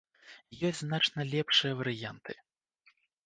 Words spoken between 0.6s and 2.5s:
Ёсць значна лепшыя варыянты.